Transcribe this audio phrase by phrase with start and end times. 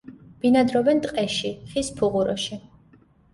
[0.45, 2.59] ბინადრობენ ტყეში, ხის ფუღუროში.